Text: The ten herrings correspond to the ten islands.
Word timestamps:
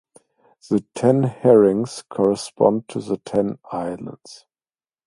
The 0.67 0.83
ten 0.95 1.21
herrings 1.21 2.01
correspond 2.09 2.87
to 2.87 3.01
the 3.01 3.17
ten 3.17 3.59
islands. 3.71 4.47